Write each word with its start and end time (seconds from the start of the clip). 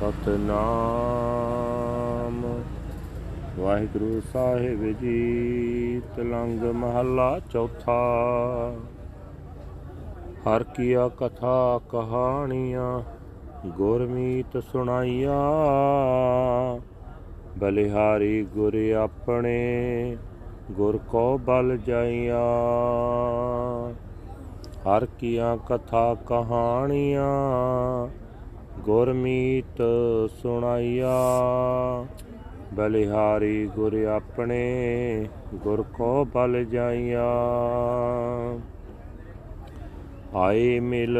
ਸਤਨਾਮ। 0.00 2.62
ਵਾਹਿਗੁਰੂ 3.58 4.20
ਸਾਹਿਬ 4.32 5.00
ਜੀ, 5.00 6.02
ਤਲੰਗ 6.16 6.62
ਮਹੱਲਾ 6.62 7.40
ਚੌਥਾ। 7.52 8.16
ਹਰ 10.22 10.62
ਕੀਆ 10.62 11.08
ਕਥਾ 11.08 11.80
ਕਹਾਣੀਆਂ, 11.90 13.00
ਗੁਰਮੀਤ 13.68 14.62
ਸੁਣਾਈਆ। 14.72 15.40
ਬਲਿਹਾਰੀ 17.58 18.42
ਗੁਰ 18.42 18.92
ਆਪਣੇ, 18.98 20.16
ਗੁਰ 20.70 20.98
ਕੋ 21.08 21.38
ਬਲ 21.38 21.78
ਜਾਈਆ। 21.86 22.40
ਹਰ 24.86 25.06
ਕੀਆਂ 25.06 25.56
ਕਥਾ 25.56 26.16
ਕਹਾਣੀਆਂ 26.26 28.08
ਗੁਰਮੀਤ 28.80 29.82
ਸੁਣਾਈਆ। 30.42 31.14
ਬਲਿਹਾਰੀ 32.72 33.66
ਗੁਰ 33.66 34.04
ਆਪਣੇ, 34.04 35.26
ਗੁਰ 35.54 35.82
ਕੋ 35.82 36.24
ਬਲ 36.24 36.64
ਜਾਈਆ। 36.64 37.24
ਆਏ 40.34 40.80
ਮਿਲ, 40.80 41.18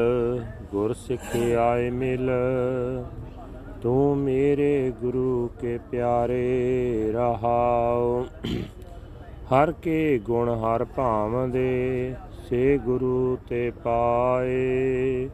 ਗੁਰ 0.70 0.92
ਸਿੱਖ 0.92 1.36
ਆਏ 1.58 1.90
ਮਿਲ 1.90 2.30
ਤੂੰ 3.86 4.18
ਮੇਰੇ 4.18 4.92
ਗੁਰੂ 5.00 5.50
ਕੇ 5.60 5.78
ਪਿਆਰੇ 5.90 7.12
ਰਹਾਉ 7.14 8.24
ਹਰ 9.52 9.72
ਕੇ 9.72 10.18
ਗੁਣ 10.18 10.48
ਹਰ 10.48 10.84
ਭਾਵਦੇ 10.84 12.14
ਸੇ 12.48 12.78
ਗੁਰੂ 12.78 13.38
ਤੇ 13.48 13.72
ਪਾਏ। 13.84 15.28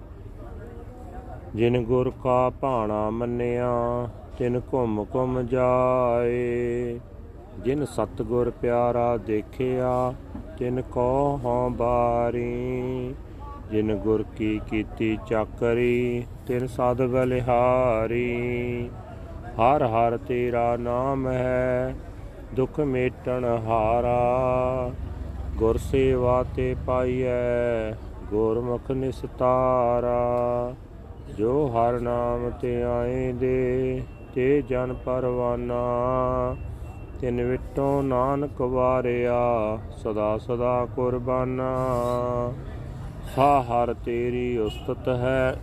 ਜਿਨ 1.54 1.84
ਗੁਰ 1.84 2.12
ਕਾ 2.24 2.50
ਭਾਣਾ 2.60 3.10
ਮੰਨਿਆ, 3.10 4.08
ਤਿਨ 4.38 4.60
ਘੁੰਮ 4.72 5.06
ਘੁੰਮ 5.14 5.42
ਜਾਏ। 5.42 7.00
ਜਿਨ 7.64 7.84
ਸਤਗੁਰ 7.84 8.50
ਪਿਆਰਾ 8.50 9.16
ਦੇਖਿਆ, 9.16 10.14
ਤਿਨ 10.58 10.82
ਕੋ 10.82 11.40
ਹਉ 11.44 11.68
ਬਾਰੀ। 11.68 13.14
ਜਿਨ 13.72 13.94
ਗੁਰ 13.94 14.24
ਕੀ 14.36 14.60
ਕੀਤੀ 14.70 15.18
ਚਾਕਰੀ, 15.28 16.24
ਤਿਨ 16.46 16.66
ਸਦ 16.66 17.06
ਬਲਿਹਾਰੀ। 17.06 18.90
ਹਰ 19.54 19.82
ਹਰ 19.82 20.16
ਤੇਰਾ 20.16 20.76
ਨਾਮ 20.76 21.28
ਹੈ, 21.28 21.94
ਦੁਖ 22.54 22.80
ਮੇਟਣ 22.80 23.44
ਹਾਰਾ। 23.44 24.90
ਗੁਰ 25.56 25.76
ਸੇਵਾ 25.76 26.44
ਤੇ 26.54 26.76
ਪਾਈਐ, 26.86 27.92
ਗੁਰਮੁਖ 28.30 28.90
ਨਿਸਤਾਰਾ। 28.90 30.20
ਜੋ 31.38 31.66
ਹਰ 31.66 32.00
ਨਾਮ 32.00 32.50
ਤੇ 32.50 32.82
ਆਏ 32.82 33.32
ਦੇ 33.32 34.02
ਤੇ 34.34 34.62
ਜਨ 34.62 34.96
ਪਰਵਾਨਾ। 35.04 35.82
ਤਿਨ 37.20 37.44
ਵਿਟੋ 37.44 38.02
ਨਾਨਕ 38.02 38.60
ਵਾਰਿਆ, 38.60 39.78
ਸਦਾ 39.90 40.38
ਸਦਾ 40.38 40.86
ਕੁਰਬਾਨਾ। 40.96 41.74
ਹਾ 43.38 43.62
ਹਰ 43.62 43.94
ਤੇਰੀ 43.94 44.58
ਉਸਤਤ 44.58 45.08
ਹੈ, 45.08 45.56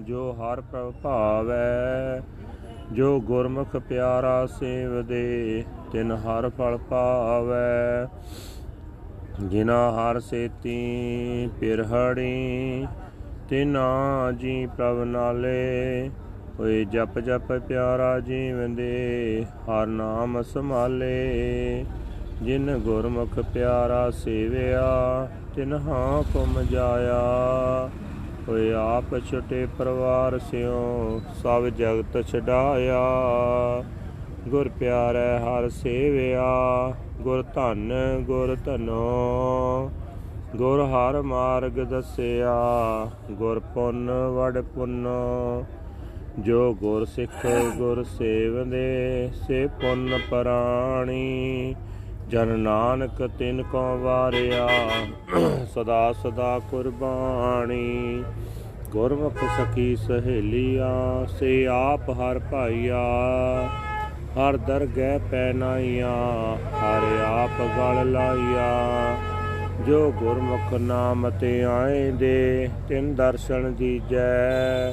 ਜੋ 0.00 0.32
ਹਰ 0.32 0.60
ਪ੍ਰਭ 0.60 0.92
ਭਾਵੈ, 1.02 2.22
ਜੋ 2.92 3.20
ਗੁਰਮੁਖ 3.20 3.76
ਪਿਆਰਾ 3.76 4.46
ਸੇਵਦੇ 4.46 5.64
ਤਿਨ 5.92 6.12
ਹਰ 6.12 6.48
ਫਲ 6.48 6.78
ਪਾਵੈ। 6.90 8.06
ਜਿਨਾ 9.40 9.90
ਹਰ 9.90 10.20
ਸੇਤੀ 10.20 11.50
ਪਿਰਹੜੀ, 11.60 12.86
ਤਿਨਾ 13.48 14.32
ਜੀ 14.32 14.66
ਪ੍ਰਭ 14.66 15.02
ਨਾਲੇ। 15.04 16.10
ਹੋਏ 16.58 16.84
ਜਪ 16.84 17.18
ਜਪ 17.18 17.52
ਪਿਆਰਾ 17.52 18.20
ਜੀਵੰਦੇ 18.20 19.44
ਹਰ 19.68 19.86
ਨਾਮ 19.86 20.42
ਸੰਭਾਲੇ। 20.42 21.84
ਜਿਨ 22.42 22.78
ਗੁਰਮੁਖ 22.78 23.40
ਪਿਆਰਾ 23.54 24.10
ਸੇਵਿਆ, 24.10 25.28
ਤਿਨ 25.56 25.72
ਹਾਂ 25.72 26.22
ਕੁਮ 26.32 26.62
ਜਾਇਆ। 26.62 27.22
ਹੋਏ 28.48 28.72
ਆਪ 28.72 29.18
ਛਟੇ 29.18 29.66
ਪਰਿਵਾਰ 29.78 30.38
ਸਿਓ 30.38 31.20
ਸਭ 31.42 31.66
ਜਗਤ 31.66 32.26
ਛਡਾਇਆ। 32.28 33.02
ਗੁਰ 34.48 34.68
ਪਿਆਰੈ 34.68 35.38
ਹਰ 35.38 35.68
ਸੇਵਿਆ, 35.68 36.92
ਗੁਰ 37.20 37.42
ਧਨ 37.42 37.92
ਗੁਰ 38.20 38.56
ਧਨੋ। 38.64 39.90
ਗੁਰ 40.56 40.84
ਹਰ 40.84 41.22
ਮਾਰਗ 41.22 41.72
ਦਸਿਆ, 41.72 42.56
ਗੁਰ 43.30 43.58
ਪੁੰਨ 43.58 44.10
ਵਡ 44.10 44.60
ਪੁੰਨ। 44.60 45.06
ਜੋ 46.38 46.74
ਗੁਰ 46.74 47.04
ਸਿੱਖ 47.04 47.46
ਗੁਰ 47.76 48.02
ਸੇਵਦੇ, 48.02 49.30
ਸੇ 49.46 49.66
ਪੁੰਨ 49.66 50.18
ਪਰਾਣੀ। 50.30 51.74
ਜਨ 52.32 52.48
ਨਾਨਕ 52.58 53.30
ਤਿਨ 53.38 53.62
ਕੋ 53.62 53.98
ਵਾਰਿਆ, 53.98 54.68
ਸਦਾ 55.74 56.12
ਸਦਾ 56.12 56.60
ਕੁਰਬਾਨੀ। 56.70 58.24
ਗੁਰਮੁਖ 58.90 59.32
ਸਖੀ 59.32 59.96
ਸਹੇਲੀਆਂ, 59.96 61.26
ਸੇ 61.26 61.66
ਆਪ 61.66 62.10
ਹਰ 62.10 62.38
ਭਾਈਆ। 62.38 63.02
ਹਰ 64.36 64.56
ਦਰਗਹਿ 64.56 65.18
ਪੈ 65.30 65.52
ਨਾਈਆਂ, 65.52 66.56
ਹਰ 66.56 67.02
ਆਪ 67.26 67.60
ਗਲ 67.78 68.12
ਲਾਈਆ। 68.12 69.16
ਜੋ 69.86 70.12
ਗੁਰਮੁਖ 70.12 70.74
ਨਾਮ 70.74 71.30
ਤੇ 71.30 71.64
ਆਏ 71.64 72.10
ਦੇ 72.10 72.68
ਤਿਨ 72.88 73.14
ਦਰਸ਼ਨ 73.14 73.74
ਦੀਜੈ। 73.74 74.92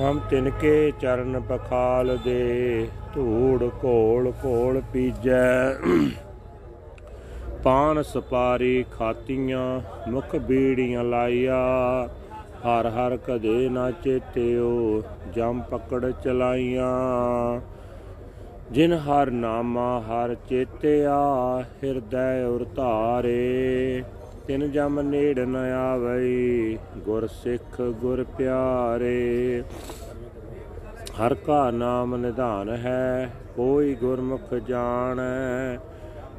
ਹਮ 0.00 0.20
ਤਿਨ 0.30 0.50
ਕੇ 0.50 0.92
ਚਰਨ 1.00 1.40
ਪਖਾਲ 1.40 2.18
ਦੇ, 2.24 2.88
ਧੂੜ 3.14 3.64
ਘੋਲ 3.84 4.32
ਘੋਲ 4.44 4.82
ਪੀਜੈ। 4.92 5.74
ਪਾਨ 7.64 8.02
ਸਪਾਰੀ 8.02 8.84
ਖਾਤੀਆਂ, 8.90 9.80
ਮੁਖ 10.10 10.36
ਬੀੜੀਆਂ 10.36 11.04
ਲਾਈਆ 11.04 11.58
ਹਰ 12.64 12.86
ਹਰ 12.86 13.16
ਕਦੇ 13.16 13.68
ਨਾ 13.68 13.90
ਚੇਤਿਓ, 13.90 15.02
ਜਮ 15.34 15.60
ਪਕੜ 15.60 16.10
ਚਲਾਈਆਂ। 16.10 17.60
ਜਿਨ 18.72 18.92
ਹਰ 18.92 19.30
ਨਾਮਾ 19.30 20.00
ਹਰ 20.00 20.34
ਚੇਤਿਆ, 20.34 21.18
ਹਿਰਦੈ 21.84 22.44
ਉਰ 22.44 22.66
ਧਾਰੇ। 22.76 24.04
ਤਿਨ 24.46 24.70
ਜਮ 24.70 25.00
ਨੇੜ 25.00 25.38
ਨ 25.38 25.56
ਆਵਈ, 25.56 26.78
ਗੁਰ 26.98 27.26
ਸਿੱਖ 27.26 27.80
ਗੁਰ 27.82 28.24
ਪਿਆਰੇ। 28.38 29.62
ਹਰ 31.20 31.34
ਕਾ 31.34 31.70
ਨਾਮ 31.70 32.16
ਨਿਧਾਨ 32.16 32.68
ਹੈ, 32.68 33.30
ਕੋਈ 33.56 33.94
ਗੁਰਮੁਖ 33.94 34.54
ਜਾਣੈ। 34.54 35.78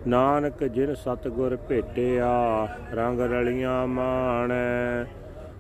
ਨਾਨਕ 0.08 0.64
ਜਿਨ 0.64 0.96
ਸਤਗੁਰ 0.96 1.58
ਭੇਟਿਆ, 1.70 2.68
ਰੰਗ 2.94 3.20
ਰਲੀਆਂ 3.20 3.88
ਮਾਣੈ। 3.88 5.04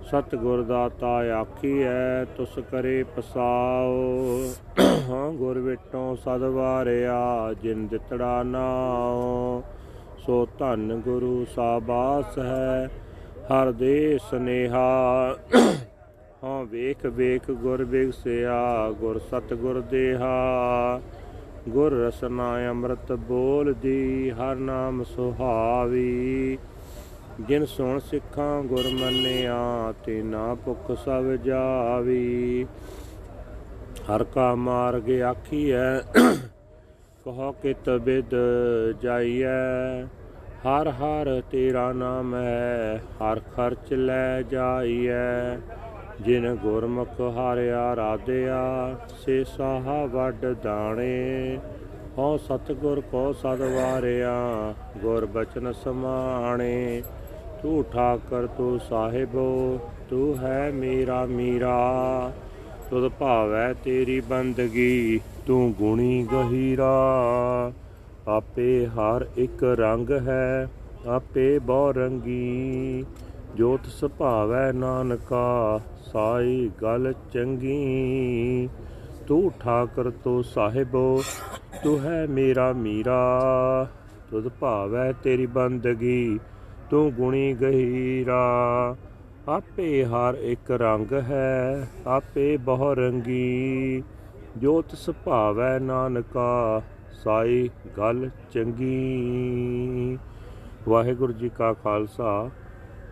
ਸਤਗੁਰ 0.04 0.64
ਦਾਤਾ 0.64 1.08
ਆਖੀਐ, 1.08 2.26
ਤੁਸ 2.38 2.60
ਕਰੇ 2.72 3.04
ਪਸਾਓ। 3.04 4.40
ਹਾਂ, 5.10 5.32
ਗੁਰ 5.32 5.60
ਵਿਟੋਂ 5.60 6.16
ਸਦ 6.16 6.42
ਵਾਰਿਆ, 6.42 7.54
ਜਿਨ 7.62 7.88
ਦਿੱਤੜਾ 7.88 8.44
ਨਾਉ। 8.44 9.62
ਸੋ 10.18 10.48
ਧੰਨ 10.60 10.96
ਗੁਰੂ 10.96 11.46
ਸਾਬਾਸ 11.56 12.38
ਹੈ, 12.38 12.90
ਹਰ 13.48 13.72
ਦੇ 13.72 14.20
ਸਨੇਹਾ। 14.32 15.36
ਹਾਂ 16.44 16.64
ਵੇਖ 16.66 17.06
ਵੇਖ 17.06 17.52
ਗੁਰ 17.52 17.86
ਬਿਗਸਿਆ 17.86 18.92
ਗੁਰ 18.92 19.20
ਸਤਗੁਰ 19.20 19.82
ਦੇਹਾ। 19.82 21.02
ਗੁਰ 21.70 21.92
ਰਸਨਾ 21.92 22.70
ਅੰਮ੍ਰਿਤ 22.70 23.12
ਬੋਲਦੀ 23.12 24.32
ਹਰ 24.32 24.56
ਨਾਮ 24.56 25.04
ਸੁਹਾਵੀ। 25.04 26.58
ਜਿਨ 27.48 27.66
ਸੁਣ 27.66 28.00
ਸਿੱਖਾਂ 28.00 28.64
ਗੁਰ 28.64 28.88
ਮੰਨਿਆ, 28.94 29.94
ਤੇ 30.06 30.22
ਨਾ 30.24 30.54
ਭੁਖ 30.56 30.92
ਸਭ 31.06 31.30
ਜਾਵੀ। 31.36 32.66
ਹਰ 34.10 34.24
ਕਾ 34.24 34.56
ਮਾਰਗ 34.56 35.10
ਆਖੀਐ, 35.22 36.00
ਕਹੋ 37.26 37.52
ਕਿਤ 37.52 37.90
ਬਿਦ 37.90 38.36
ਜਾਈਐ। 39.02 40.04
ਹਰ 40.66 40.88
ਹਰ 40.90 41.42
ਤੇਰਾ 41.52 41.92
ਨਾਮ 41.94 42.36
ਹੈ, 42.36 43.04
ਹਰ 43.14 43.42
ਖਰਚ 43.56 43.94
ਲੈ 43.94 44.42
ਜਾਈਐ। 44.42 45.56
ਜਿਨ 46.26 46.56
ਗੁਰਮੁਖ 46.56 47.22
ਹਾਰਿਆ 47.22 47.96
ਰਾਧਿਆ, 47.96 48.96
ਸੇ 49.26 49.44
ਸਾਹਾ 49.44 50.06
ਵੱਡ 50.06 50.46
ਦਾਣੇ। 50.64 51.60
ਹਉ 52.18 52.38
ਸਤਗੁਰ 52.38 53.02
ਕੋ 53.02 53.34
ਸਦ 53.34 53.62
ਵਾਰਿਆ, 53.62 54.34
ਗੁਰ 54.98 55.26
ਬਚਨ 55.26 55.72
ਸਮਾਣੇ। 55.74 57.04
ਤੂੰ 57.64 57.84
ਠਾਕਰ 57.94 58.48
ਤੂੰ 58.48 58.80
ਸਾਹਿਬੋ, 58.80 59.80
ਤੂੰ 60.10 60.38
ਹੈ 60.38 60.72
ਮੇਰਾ 60.74 61.26
ਮੀਰਾ। 61.26 62.32
ਤੁਧ 62.90 63.12
ਭਾਵੈ 63.20 63.74
ਤੇਰੀ 63.74 64.22
ਬੰਦਗੀ, 64.22 65.20
ਤੂੰ 65.48 65.74
ਗੁਣੀ 65.74 66.28
ਗਹੀਰਾ। 66.32 66.94
ਆਪੇ 68.28 68.86
ਹਰ 68.86 69.26
ਇੱਕ 69.38 69.64
ਰੰਗ 69.64 70.12
ਹੈ, 70.12 70.68
ਆਪੇ 71.08 71.60
ਬਹੁ 71.60 71.92
ਰੰਗੀ। 71.92 73.06
ਜੋਤ 73.56 73.86
ਸੁਭਾਵੈ 73.86 74.72
ਨਾਨਕਾ, 74.72 75.80
ਸਾਈ 76.12 76.72
ਗੱਲ 76.82 77.14
ਚੰਗੀ। 77.34 78.70
ਤੂੰ 79.28 79.52
ਠਾਕਰ 79.60 80.10
ਤੋ 80.10 80.42
ਸਾਹਿਬੋ, 80.42 81.24
ਤੂੰ 81.84 82.00
ਹੈ 82.00 82.28
ਮੇਰਾ 82.28 82.74
ਮੀਰਾ। 82.74 83.42
ਤੁਧ 84.32 84.50
ਭਾਵੈ 84.60 85.12
ਤੇਰੀ 85.12 85.46
ਬੰਦਗੀ, 85.46 86.40
ਤੂੰ 86.90 87.12
ਗੁਣੀ 87.14 87.54
ਗਹੀਰਾ। 87.54 88.44
ਆਪੇ 89.50 90.06
ਹਰ 90.06 90.34
ਇੱਕ 90.34 90.72
ਰੰਗ 90.72 91.14
ਹੈ, 91.14 91.90
ਆਪੇ 92.08 92.58
ਬਹੁ 92.58 92.94
ਰੰਗੀ। 92.94 94.04
ਜੋਤ 94.58 94.92
ਸੁਭਾਵੈ 94.92 95.80
ਨਾਨਕਾ, 95.80 96.82
ਸਾਈ 97.24 97.70
ਗੱਲ 97.98 98.30
ਚੰਗੀ। 98.54 100.18
ਵਾਹਿਗੁਰੂ 100.88 101.34
ਜੀ 101.34 101.50
ਕਾ 101.50 101.74
ਖਾਲਸਾ। 101.74 102.50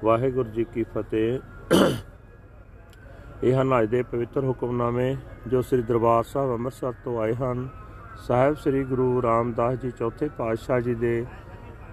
ਵਾਹਿਗੁਰੂ 0.04 0.50
ਜੀ 0.50 0.64
ਕੀ 0.64 0.84
ਫਤਿਹ। 0.84 1.40
ਇਹ 3.44 3.54
ਹਨ 3.56 3.80
ਅੱਜ 3.80 3.90
ਦੇ 3.90 4.02
ਪਵਿੱਤਰ 4.04 4.44
ਹੁਕਮਨਾਮੇ 4.44 5.16
ਜੋ 5.48 5.62
ਸ੍ਰੀ 5.62 5.82
ਦਰਬਾਰ 5.82 6.24
ਸਾਹਿਬ 6.24 6.54
ਅੰਮ੍ਰਿਤਸਰ 6.54 6.94
ਤੋਂ 7.04 7.20
ਆਏ 7.22 7.34
ਹਨ। 7.34 7.68
ਸਾਹਿਬ 8.18 8.56
ਸ੍ਰੀ 8.56 8.84
ਗੁਰੂ 8.84 9.22
ਰਾਮਦਾਸ 9.22 9.78
ਜੀ 9.80 9.92
ਚੌਥੇ 9.92 10.30
ਪਾਤਸ਼ਾਹ 10.38 10.80
ਜੀ 10.80 10.94
ਦੇ 10.96 11.26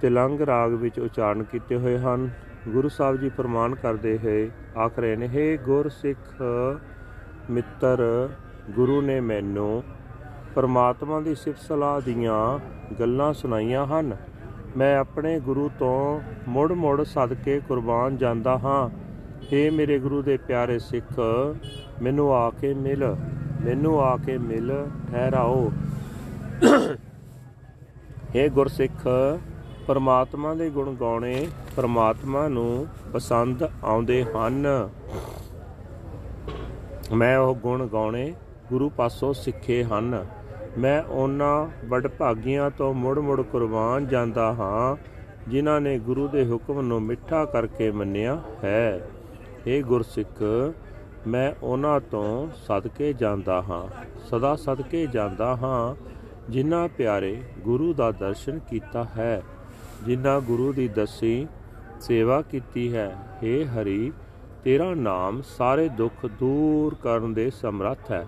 ਤਿਲੰਗ 0.00 0.40
ਰਾਗ 0.40 0.72
ਵਿੱਚ 0.74 0.98
ਉਚਾਰਨ 1.00 1.42
ਕੀਤੇ 1.42 1.76
ਹੋਏ 1.76 1.98
ਹਨ। 1.98 2.28
ਗੁਰੂ 2.68 2.88
ਸਾਹਿਬ 2.88 3.16
ਜੀ 3.16 3.28
ਫਰਮਾਨ 3.28 3.74
ਕਰਦੇ 3.74 4.16
ਹੋਏ 4.18 4.50
ਆਖ 4.76 4.98
ਰਹੇ 4.98 5.16
ਨੇ 5.16 5.28
हे 5.28 5.62
ਗੁਰ 5.64 5.88
ਸਿੱਖ 5.88 6.42
ਮਿੱਤਰ, 7.50 8.28
ਗੁਰੂ 8.70 9.00
ਨੇ 9.00 9.20
ਮੈਨੂੰ 9.20 9.82
ਪਰਮਾਤਮਾ 10.54 11.20
ਦੀ 11.20 11.34
ਸਿਫਤ 11.34 11.60
ਸਲਾਹ 11.60 12.00
ਦੀਆਂ 12.00 12.58
ਗੱਲਾਂ 13.00 13.32
ਸੁਣਾਈਆਂ 13.34 13.86
ਹਨ। 13.86 14.16
ਮੈਂ 14.76 14.98
ਆਪਣੇ 14.98 15.40
ਗੁਰੂ 15.40 15.70
ਤੋਂ 15.78 16.20
ਮੁੜ 16.48 16.72
ਮੁੜ 16.72 17.04
ਸਦਕੇ 17.04 17.60
ਕੁਰਬਾਨ 17.68 18.16
ਜਾਂਦਾ 18.16 18.58
ਹਾਂ। 18.58 18.88
हे 19.40 19.72
ਮੇਰੇ 19.72 19.98
ਗੁਰੂ 19.98 20.22
ਦੇ 20.22 20.36
ਪਿਆਰੇ 20.36 20.78
ਸਿੱਖ, 20.78 21.20
ਮੈਨੂੰ 22.02 22.34
ਆ 22.34 22.50
ਕੇ 22.50 22.74
ਮਿਲ, 22.74 23.16
ਮੈਨੂੰ 23.64 24.00
ਆ 24.00 24.16
ਕੇ 24.16 24.38
ਮਿਲ, 24.38 24.86
ਠਹਿਰਾਓ। 25.10 25.72
हे 28.28 28.50
ਗੁਰਸਿੱਖ, 28.50 29.08
ਪਰਮਾਤਮਾ 29.86 30.54
ਦੇ 30.54 30.70
ਗੁਣ 30.70 30.94
ਗਾਉਣੇ 30.94 31.48
ਪਰਮਾਤਮਾ 31.76 32.48
ਨੂੰ 32.48 32.86
ਪਸੰਦ 33.12 33.62
ਆਉਂਦੇ 33.84 34.24
ਹਨ। 34.24 34.88
ਮੈਂ 37.12 37.38
ਉਹ 37.38 37.54
ਗੁਣ 37.54 37.86
ਗਾਉਣੇ 37.86 38.34
ਗੁਰੂ 38.68 38.88
ਪਾਸੋਂ 38.88 39.34
ਸਿੱਖੇ 39.34 39.84
ਹਨ। 39.84 40.26
ਮੈਂ 40.78 41.02
ਉਹਨਾਂ 41.02 41.86
ਵਡਭਾਗੀਆਂ 41.88 42.70
ਤੋਂ 42.70 42.94
ਮੁੜ-ਮੁੜ 42.94 43.42
ਕੁਰਬਾਨ 43.42 44.06
ਜਾਂਦਾ 44.06 44.54
ਹਾਂ, 44.54 44.96
ਜਿਨ੍ਹਾਂ 45.50 45.80
ਨੇ 45.80 45.98
ਗੁਰੂ 45.98 46.28
ਦੇ 46.28 46.50
ਹੁਕਮ 46.50 46.80
ਨੂੰ 46.80 47.02
ਮਿੱਠਾ 47.02 47.44
ਕਰਕੇ 47.44 47.90
ਮੰਨਿਆ 47.90 48.42
ਹੈ। 48.64 49.08
ਇਹ 49.66 49.84
ਗੁਰਸਿੱਖ, 49.84 50.42
ਮੈਂ 51.26 51.52
ਉਹਨਾਂ 51.62 52.00
ਤੋਂ 52.00 52.48
ਸਦਕੇ 52.54 53.12
ਜਾਂਦਾ 53.12 53.62
ਹਾਂ, 53.62 54.02
ਸਦਾ 54.30 54.56
ਸਦਕੇ 54.56 55.06
ਜਾਂਦਾ 55.06 55.56
ਹਾਂ, 55.56 55.94
ਜਿਨ੍ਹਾਂ 56.52 56.88
ਪਿਆਰੇ 56.88 57.42
ਗੁਰੂ 57.58 57.94
ਦਾ 57.94 58.12
ਦਰਸ਼ਨ 58.12 58.58
ਕੀਤਾ 58.58 59.04
ਹੈ, 59.04 59.42
ਜਿਨ੍ਹਾਂ 60.06 60.40
ਗੁਰੂ 60.40 60.72
ਦੀ 60.72 60.88
ਦਸੀ 60.88 61.46
ਸੇਵਾ 62.00 62.42
ਕੀਤੀ 62.42 62.94
ਹੈ। 62.94 63.16
ਏ 63.44 63.64
ਹਰੀ, 63.64 64.12
ਤੇਰਾ 64.64 64.94
ਨਾਮ 64.94 65.42
ਸਾਰੇ 65.42 65.88
ਦੁੱਖ 65.88 66.26
ਦੂਰ 66.26 66.94
ਕਰਨ 66.94 67.34
ਦੇ 67.34 67.50
ਸਮਰੱਥ 67.50 68.12
ਹੈ। 68.12 68.26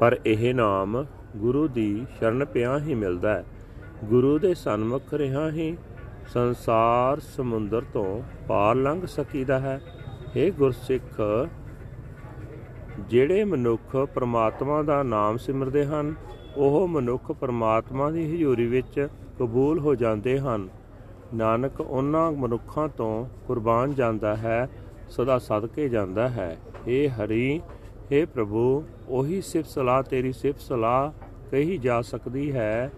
ਪਰ 0.00 0.20
ਇਹ 0.26 0.54
ਨਾਮ 0.54 1.04
ਗੁਰੂ 1.36 1.68
ਦੀ 1.68 2.06
ਸ਼ਰਨ 2.18 2.44
ਪਿਆ 2.44 2.78
ਹੀ 2.78 2.94
ਮਿਲਦਾ 2.94 3.34
ਹੈ। 3.34 3.44
ਗੁਰੂ 4.04 4.38
ਦੇ 4.38 4.54
ਸਨਮੁਖ 4.54 5.14
ਰਿਹਾ 5.14 5.50
ਹੀ 5.50 5.76
ਸੰਸਾਰ 6.28 7.20
ਸਮੁੰਦਰ 7.20 7.82
ਤੋਂ 7.92 8.22
ਪਾਰ 8.48 8.74
ਲੰਘ 8.74 9.06
ਸਕੀਦਾ 9.06 9.58
ਹੈ। 9.58 9.80
ਇਹ 10.36 10.52
ਗੁਰਸਿੱਖ, 10.52 11.20
ਜਿਹੜੇ 13.00 13.44
ਮਨੁੱਖ 13.44 13.96
ਪ੍ਰਮਾਤਮਾ 13.96 14.82
ਦਾ 14.82 15.02
ਨਾਮ 15.02 15.36
ਸਿਮਰਦੇ 15.36 15.84
ਹਨ, 15.86 16.14
ਉਹ 16.56 16.88
ਮਨੁੱਖ 16.88 17.32
ਪ੍ਰਮਾਤਮਾ 17.32 18.10
ਦੀ 18.10 18.36
ਹਜ਼ੂਰੀ 18.36 18.66
ਵਿੱਚ 18.66 19.08
ਕਬੂਲ 19.38 19.78
ਹੋ 19.78 19.94
ਜਾਂਦੇ 19.94 20.38
ਹਨ। 20.38 20.68
ਨਾਨਕ 21.34 21.80
ਉਹਨਾਂ 21.80 22.32
ਮਨੁੱਖਾਂ 22.32 22.88
ਤੋਂ 22.88 23.26
ਕੁਰਬਾਨ 23.46 23.94
ਜਾਂਦਾ 23.94 24.36
ਹੈ, 24.36 24.68
ਸਦਾ 25.08 25.38
ਸਦਕੇ 25.38 25.88
ਜਾਂਦਾ 25.88 26.28
ਹੈ। 26.28 26.56
ਏ 26.88 27.08
ਹਰੀ 27.08 27.60
ਏ 28.12 28.24
ਪ੍ਰਭੂ, 28.24 28.84
ਉਹੀ 29.08 29.40
ਸਿਫਤ 29.40 29.68
ਸਲਾਹ 29.68 30.02
ਤੇਰੀ 30.02 30.32
ਸਿਫਤ 30.32 30.60
ਸਲਾਹ 30.60 31.10
ਕਹੀ 31.50 31.78
ਜਾ 31.78 32.00
ਸਕਦੀ 32.02 32.52
ਹੈ, 32.52 32.90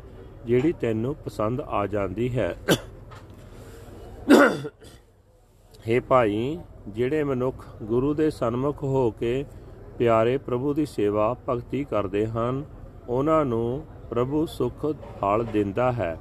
ਜਿਹੜੀ 0.47 0.73
ਤੈਨੂੰ 0.73 1.15
ਪਸੰਦ 1.15 1.61
ਆ 1.61 1.87
ਜਾਂਦੀ 1.87 2.29
ਹੈ। 2.39 2.57
ਹੇ 5.89 6.01
ਭਾਈ, 6.01 6.59
ਜਿਹੜੇ 6.89 7.25
ਮਨੁੱਖ 7.25 7.65
ਗੁਰੂ 7.83 8.15
ਦੇ 8.15 8.31
ਸਨਮੁਖ 8.31 8.83
ਹੋ 8.83 9.11
ਕੇ 9.11 9.45
ਪਿਆਰੇ 9.99 10.37
ਪ੍ਰਭੂ 10.39 10.75
ਦੀ 10.75 10.87
ਸੇਵਾ 10.87 11.37
ਭਗਤੀ 11.49 11.85
ਕਰਦੇ 11.85 12.27
ਹਨ, 12.27 12.65
ਉਹਨਾਂ 13.09 13.45
ਨੂੰ 13.45 13.85
ਪ੍ਰਭੂ 14.11 14.47
ਸੁਖ 14.47 14.87
ਫਲ 15.21 15.45
ਦਿੰਦਾ 15.45 15.93
ਹੈ। 15.93 16.19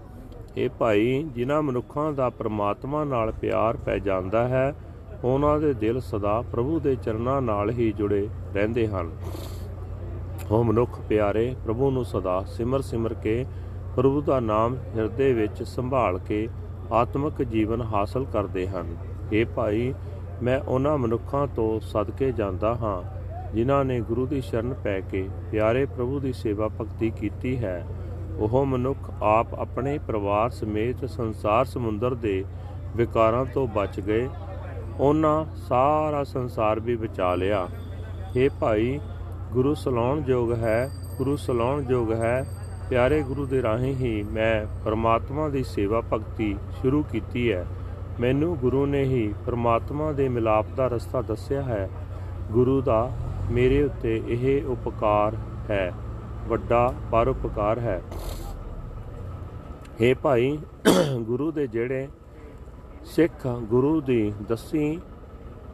ਇਹ 0.57 0.69
ਭਾਈ, 0.69 1.23
ਜਿਨ੍ਹਾਂ 1.23 1.61
ਮਨੁੱਖਾਂ 1.61 2.11
ਦਾ 2.13 2.29
ਪ੍ਰਮਾਤਮਾ 2.29 3.03
ਨਾਲ 3.03 3.31
ਪਿਆਰ 3.31 3.77
ਪੈ 3.77 3.97
ਜਾਂਦਾ 3.99 4.47
ਹੈ 4.47 4.73
ਉਹਨਾਂ 5.23 5.59
ਦੇ 5.59 5.73
ਦਿਲ 5.73 6.00
ਸਦਾ 6.00 6.44
ਪ੍ਰਭੂ 6.51 6.79
ਦੇ 6.79 6.95
ਚਰਨਾਂ 6.95 7.41
ਨਾਲ 7.41 7.69
ਹੀ 7.69 7.91
ਜੁੜੇ 7.91 8.27
ਰਹਿੰਦੇ 8.53 8.88
ਹਨ। 8.88 9.12
ਉਹ 10.51 10.63
ਮਨੁੱਖ 10.63 11.00
ਪਿਆਰੇ 11.09 11.56
ਪ੍ਰਭੂ 11.65 11.91
ਨੂੰ 11.91 12.06
ਸਦਾ 12.06 12.44
ਸਿਮਰ 12.47 12.81
ਸਿਮਰ 12.81 13.13
ਕੇ 13.13 13.45
ਪ੍ਰਭੂ 13.95 14.21
ਦਾ 14.21 14.39
ਨਾਮ 14.39 14.77
ਹਿਰਦੇ 14.95 15.33
ਵਿੱਚ 15.33 15.63
ਸੰਭਾਲ 15.63 16.19
ਕੇ 16.19 16.50
ਆਤਮਿਕ 16.91 17.44
ਜੀਵਨ 17.44 17.81
ਹਾਸਲ 17.81 18.25
ਕਰਦੇ 18.25 18.68
ਹਨ। 18.68 18.95
ਇਹ 19.33 19.45
ਭਾਈ, 19.45 19.94
ਮੈਂ 20.44 20.59
ਉਹਨਾਂ 20.59 20.97
ਮਨੁੱਖਾਂ 20.97 21.47
ਤੋਂ 21.47 21.79
ਸਦਕੇ 21.79 22.31
ਜਾਂਦਾ 22.31 22.75
ਹਾਂ, 22.75 23.01
ਜਿਨ੍ਹਾਂ 23.56 23.85
ਨੇ 23.85 24.00
ਗੁਰੂ 24.01 24.25
ਦੀ 24.25 24.41
ਸ਼ਰਨ 24.41 24.74
ਪੈ 24.74 25.00
ਕੇ 25.00 25.29
ਪਿਆਰੇ 25.51 25.85
ਪ੍ਰਭੂ 25.85 26.19
ਦੀ 26.19 26.33
ਸੇਵਾ 26.33 26.67
ਭਗਤੀ 26.67 27.09
ਕੀਤੀ 27.09 27.57
ਹੈ। 27.57 27.85
ਉਹ 28.38 28.65
ਮਨੁੱਖ 28.65 29.12
ਆਪ 29.21 29.53
ਆਪਣੇ 29.53 30.00
ਪਰਿਵਾਰ 30.07 30.50
ਸਮੇਤ 30.50 31.06
ਸੰਸਾਰ 31.06 31.65
ਸਮੁੰਦਰ 31.65 32.13
ਦੇ 32.13 32.44
ਵਿਕਾਰਾਂ 32.95 33.45
ਤੋਂ 33.45 33.67
ਬਚ 33.67 34.00
ਗਏ 34.00 34.29
ਉਹਨਾਂ 35.01 35.45
ਸਾਰਾ 35.56 36.24
ਸੰਸਾਰ 36.24 36.80
ਵੀ 36.80 36.95
ਬਚਾ 36.95 37.36
ਲਿਆ। 37.36 37.68
ਇਹ 38.36 38.50
ਭਾਈ, 38.59 39.00
ਗੁਰੂ 39.51 39.74
ਸਲਾਉਣ 39.74 40.21
ਯੋਗ 40.27 40.53
ਹੈ, 40.53 40.89
ਗੁਰੂ 41.18 41.36
ਸਲਾਉਣ 41.36 41.83
ਯੋਗ 41.89 42.12
ਹੈ। 42.13 42.45
ਪਿਆਰੇ 42.89 43.21
ਗੁਰੂ 43.21 43.45
ਦੇ 43.45 43.62
ਰਾਹੀਂ 43.62 43.95
ਹੀ 43.95 44.24
ਮੈਂ 44.24 44.65
ਪਰਮਾਤਮਾ 44.86 45.50
ਦੀ 45.50 45.63
ਸੇਵਾ 45.63 46.01
ਭਗਤੀ 46.13 46.55
ਸ਼ੁਰੂ 46.81 47.03
ਕੀਤੀ 47.03 47.51
ਹੈ। 47.51 47.65
ਮੈਨੂੰ 48.20 48.55
ਗੁਰੂ 48.58 48.86
ਨੇ 48.86 49.03
ਹੀ 49.03 49.34
ਪਰਮਾਤਮਾ 49.46 50.12
ਦੇ 50.12 50.29
ਮਿਲਾਪ 50.29 50.65
ਦਾ 50.75 50.88
ਰਸਤਾ 50.88 51.22
ਦੱਸਿਆ 51.22 51.62
ਹੈ। 51.62 51.89
ਗੁਰੂ 52.51 52.81
ਦਾ 52.81 53.12
ਮੇਰੇ 53.51 53.84
ਉੱਤੇ 53.84 54.22
ਇਹ 54.27 54.65
ਉਪਕਾਰ 54.65 55.36
ਹੈ, 55.70 55.91
ਵੱਡਾ 56.48 56.93
ਪਰਉਪਕਾਰ 57.12 57.79
ਹੈ। 57.79 58.01
हे 60.01 60.17
ਭਾਈ, 60.22 60.58
ਗੁਰੂ 61.20 61.51
ਦੇ 61.51 61.67
ਜਿਹੜੇ 61.67 62.08
ਸਿੱਖ 63.05 63.48
ਗੁਰੂ 63.48 64.01
ਦੀ 64.01 64.34
ਦਸੀ 64.50 65.00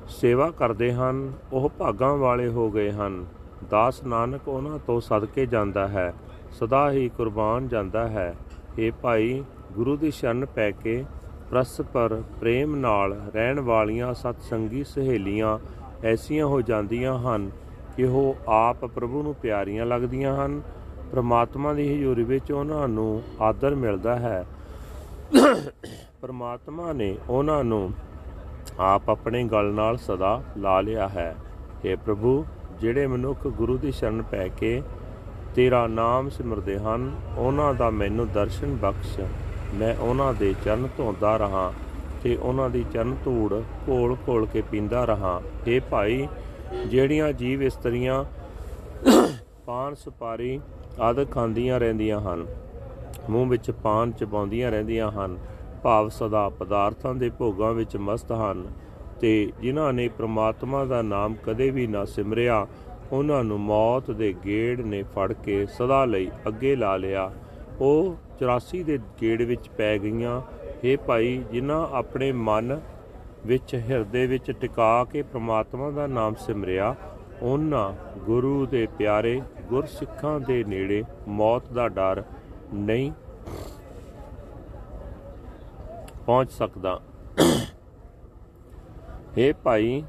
ਸੇਵਾ 0.09 0.49
ਕਰਦੇ 0.51 0.93
ਹਨ, 0.93 1.33
ਉਹ 1.53 1.69
ਭਾਗਾਂ 1.69 2.17
ਵਾਲੇ 2.17 2.47
ਹੋ 2.47 2.71
ਗਏ 2.71 2.91
ਹਨ। 2.91 3.25
ਦਾਸ 3.69 4.03
ਨਾਨਕ 4.03 4.47
ਉਹਨਾਂ 4.47 4.79
ਤੋਂ 4.87 5.01
ਸਦਕੇ 5.01 5.45
ਜਾਂਦਾ 5.45 5.87
ਹੈ, 5.87 6.13
ਸਦਾ 6.51 6.91
ਹੀ 6.91 7.09
ਕੁਰਬਾਨ 7.09 7.67
ਜਾਂਦਾ 7.67 8.07
ਹੈ। 8.07 8.35
हे 8.79 8.93
ਭਾਈ, 9.01 9.43
ਗੁਰੂ 9.73 9.97
ਦੀ 9.97 10.11
ਸ਼ਰਨ 10.11 10.45
ਪੈ 10.45 10.71
ਕੇ 10.71 11.05
ਪਰਸਪਰ 11.51 12.21
ਪ੍ਰੇਮ 12.39 12.75
ਨਾਲ 12.75 13.21
ਰਹਿਣ 13.35 13.59
ਵਾਲੀਆਂ 13.59 14.13
ਸਤ 14.13 14.41
ਸੰਗੀ 14.41 14.83
ਸਹੇਲੀਆਂ 14.83 15.57
ਐਸੀਆਂ 16.03 16.45
ਹੋ 16.45 16.61
ਜਾਂਦੀਆਂ 16.61 17.19
ਹਨ 17.19 17.51
ਕਿ 17.97 18.03
ਉਹ 18.03 18.35
ਆਪ 18.47 18.85
ਪ੍ਰਭੂ 18.85 19.23
ਨੂੰ 19.23 19.35
ਪਿਆਰੀਆਂ 19.35 19.85
ਲੱਗਦੀਆਂ 19.85 20.45
ਹਨ। 20.45 20.61
ਪ੍ਰਮਾਤਮਾ 21.11 21.73
ਦੀ 21.73 21.93
ਹਜ਼ੂਰੀ 21.93 22.23
ਵਿੱਚ 22.23 22.51
ਉਹਨਾਂ 22.51 22.87
ਨੂੰ 22.87 23.21
ਆਦਰ 23.41 23.75
ਮਿਲਦਾ 23.75 24.15
ਹੈ। 24.15 24.45
ਪ੍ਰਮਾਤਮਾ 26.27 26.93
ਨੇ 26.93 27.15
ਉਹਨਾਂ 27.29 27.63
ਨੂੰ 27.63 27.91
ਆਪ 28.79 29.09
ਆਪਣੇ 29.09 29.43
ਗਲ 29.43 29.65
ਨਾਲ 29.73 29.97
ਸਦਾ 29.97 30.41
ਲਾ 30.57 30.79
ਲਿਆ 30.81 31.07
ਹੈ। 31.07 31.35
हे 31.83 31.97
ਪ੍ਰਭੂ, 32.05 32.45
ਜਿਹੜੇ 32.81 33.05
ਮਨੁੱਖ 33.07 33.47
ਗੁਰੂ 33.47 33.77
ਦੀ 33.77 33.91
ਸ਼ਰਨ 33.91 34.21
ਪੈ 34.21 34.47
ਕੇ 34.47 34.81
ਤੇਰਾ 35.55 35.85
ਨਾਮ 35.87 36.29
ਸਿਮਰਦੇ 36.29 36.77
ਹਨ, 36.79 37.09
ਉਹਨਾਂ 37.37 37.73
ਦਾ 37.73 37.89
ਮੈਨੂੰ 37.89 38.27
ਦਰਸ਼ਨ 38.33 38.75
ਬਖਸ਼। 38.75 39.19
ਮੈਂ 39.75 39.95
ਉਹਨਾਂ 39.95 40.33
ਦੇ 40.33 40.53
ਚਰਨ 40.65 40.87
ਧੋਂਦਾ 40.97 41.35
ਰਹਾ 41.37 41.71
ਤੇ 42.23 42.35
ਉਹਨਾਂ 42.35 42.69
ਦੀ 42.69 42.85
ਚਰਨ 42.93 43.15
ਧੂੜ 43.25 43.61
ਘੋਲ 43.89 44.15
ਘੋਲ 44.27 44.45
ਕੇ 44.45 44.61
ਪੀਂਦਾ 44.61 45.05
ਰਹਾ। 45.05 45.41
ਇਹ 45.67 45.81
ਭਾਈ, 45.81 46.27
ਜਿਹੜੀਆਂ 46.87 47.33
ਜੀਵ 47.33 47.63
ਇਸਤਰੀਆਂ 47.63 48.23
ਪਾਨ 49.65 49.95
ਸੁਪਾਰੀ 49.95 50.59
ਆਦਿ 51.01 51.25
ਖਾਂਦੀਆਂ 51.25 51.79
ਰਹਿੰਦੀਆਂ 51.79 52.21
ਹਨ, 52.21 52.47
ਮੂੰਹ 53.29 53.49
ਵਿੱਚ 53.49 53.71
ਪਾਨ 53.83 54.11
ਚਬਾਉਂਦੀਆਂ 54.11 54.71
ਰਹਿੰਦੀਆਂ 54.71 55.11
ਹਨ 55.11 55.37
ਭਾਵ 55.87 56.07
ਸਦਾ 56.09 56.49
ਪਦਾਰਥਾਂ 56.49 57.13
ਦੇ 57.15 57.29
ਭੋਗਾਂ 57.29 57.73
ਵਿੱਚ 57.73 57.95
ਮਸਤ 57.97 58.31
ਹਨ 58.31 58.63
ਤੇ 59.19 59.29
ਜਿਨ੍ਹਾਂ 59.61 59.93
ਨੇ 59.93 60.07
ਪ੍ਰਮਾਤਮਾ 60.07 60.85
ਦਾ 60.85 61.01
ਨਾਮ 61.01 61.35
ਕਦੇ 61.45 61.69
ਵੀ 61.69 61.85
ਨਾ 61.87 62.03
ਸਿਮਰਿਆ, 62.05 62.67
ਉਹਨਾਂ 63.11 63.43
ਨੂੰ 63.43 63.59
ਮੌਤ 63.59 64.11
ਦੇ 64.11 64.33
ਗੇੜ 64.45 64.79
ਨੇ 64.81 65.01
ਫੜ 65.03 65.33
ਕੇ 65.33 65.65
ਸਦਾ 65.65 66.03
ਲਈ 66.05 66.29
ਅੱਗੇ 66.47 66.75
ਲਾ 66.75 66.97
ਲਿਆ। 66.97 67.31
ਉਹ 67.79 68.15
84 68.39 68.83
ਦੇ 68.83 68.99
ਗੇੜ 69.21 69.41
ਵਿੱਚ 69.41 69.69
ਪੈ 69.69 69.97
ਗਈਆਂ। 69.97 70.41
हे 70.83 70.97
ਭਾਈ, 71.07 71.43
ਜਿਨ੍ਹਾਂ 71.51 71.87
ਆਪਣੇ 71.91 72.31
ਮਨ 72.31 72.79
ਵਿੱਚ 73.45 73.75
ਹਿਰਦੇ 73.75 74.25
ਵਿੱਚ 74.27 74.51
ਟਿਕਾ 74.51 75.03
ਕੇ 75.03 75.21
ਪ੍ਰਮਾਤਮਾ 75.21 75.89
ਦਾ 75.91 76.07
ਨਾਮ 76.07 76.35
ਸਿਮਰਿਆ, 76.35 76.95
ਉਹਨਾਂ 77.41 78.19
ਗੁਰੂ 78.19 78.65
ਦੇ 78.65 78.87
ਪਿਆਰੇ 78.97 79.41
ਗੁਰਸਿੱਖਾਂ 79.69 80.39
ਦੇ 80.39 80.63
ਨੇੜੇ 80.63 81.03
ਮੌਤ 81.27 81.71
ਦਾ 81.73 81.87
ਡਰ 81.89 82.23
ਨਹੀਂ 82.73 83.11
ਪਹੁੰਚ 86.27 86.51
ਸਕਦਾ। 86.51 87.01
हे 89.35 89.55
ਭਾਈ, 89.63 90.03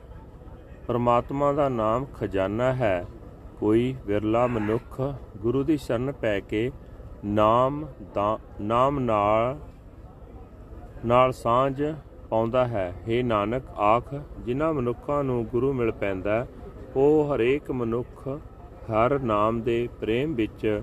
ਪਰਮਾਤਮਾ 0.86 1.52
ਦਾ 1.52 1.68
ਨਾਮ 1.68 2.04
ਖਜ਼ਾਨਾ 2.04 2.72
ਹੈ। 2.74 3.04
ਕੋਈ 3.60 3.94
ਵਿਰਲਾ 4.06 4.46
ਮਨੁੱਖ 4.46 5.00
ਗੁਰੂ 5.36 5.62
ਦੀ 5.62 5.76
ਸ਼ਰਨ 5.76 6.12
ਪੈ 6.12 6.40
ਕੇ 6.40 6.70
ਨਾਮ 7.24 7.86
ਦਾ, 8.14 8.38
ਨਾਮ 8.60 8.98
ਨਾਲ 8.98 9.58
ਨਾਲ 11.06 11.32
ਸਾਂਝ 11.32 11.82
ਪਾਉਂਦਾ 12.30 12.66
ਹੈ। 12.66 12.94
हे 13.06 13.24
ਨਾਨਕ, 13.26 13.68
ਆਖ, 13.68 14.14
ਜਿਨ੍ਹਾਂ 14.38 14.72
ਮਨੁੱਖਾਂ 14.74 15.24
ਨੂੰ 15.24 15.44
ਗੁਰੂ 15.46 15.72
ਮਿਲ 15.72 15.92
ਪੈਂਦਾ 15.92 16.46
ਉਹ 16.96 17.34
ਹਰੇਕ 17.34 17.70
ਮਨੁੱਖ 17.70 18.28
ਹਰ 18.90 19.18
ਨਾਮ 19.18 19.60
ਦੇ 19.60 19.88
ਪ੍ਰੇਮ 20.00 20.34
ਵਿੱਚ 20.34 20.82